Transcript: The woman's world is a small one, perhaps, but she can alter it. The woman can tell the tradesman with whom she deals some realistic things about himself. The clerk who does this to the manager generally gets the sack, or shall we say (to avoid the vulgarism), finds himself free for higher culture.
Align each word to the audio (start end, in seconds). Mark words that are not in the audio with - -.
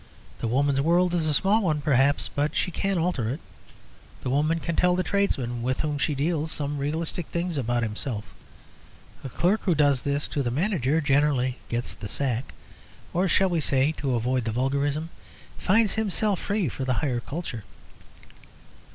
The 0.39 0.47
woman's 0.47 0.81
world 0.81 1.13
is 1.13 1.27
a 1.27 1.33
small 1.35 1.61
one, 1.61 1.79
perhaps, 1.79 2.27
but 2.27 2.55
she 2.55 2.71
can 2.71 2.97
alter 2.97 3.29
it. 3.29 3.39
The 4.23 4.31
woman 4.31 4.59
can 4.59 4.75
tell 4.75 4.95
the 4.95 5.03
tradesman 5.03 5.61
with 5.61 5.81
whom 5.81 5.99
she 5.99 6.15
deals 6.15 6.51
some 6.51 6.79
realistic 6.79 7.27
things 7.27 7.55
about 7.55 7.83
himself. 7.83 8.33
The 9.21 9.29
clerk 9.29 9.61
who 9.65 9.75
does 9.75 10.01
this 10.01 10.27
to 10.29 10.41
the 10.41 10.49
manager 10.49 11.01
generally 11.01 11.59
gets 11.69 11.93
the 11.93 12.07
sack, 12.07 12.51
or 13.13 13.27
shall 13.27 13.49
we 13.49 13.61
say 13.61 13.91
(to 13.99 14.15
avoid 14.15 14.45
the 14.45 14.51
vulgarism), 14.51 15.09
finds 15.59 15.93
himself 15.93 16.39
free 16.39 16.67
for 16.67 16.91
higher 16.91 17.19
culture. 17.19 17.63